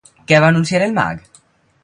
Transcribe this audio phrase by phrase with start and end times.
[0.31, 1.23] Què va anunciar el mag?